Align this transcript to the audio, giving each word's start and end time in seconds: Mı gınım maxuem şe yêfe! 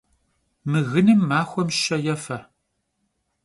Mı 0.69 0.81
gınım 0.91 1.21
maxuem 1.29 1.69
şe 1.79 1.97
yêfe! 2.05 2.39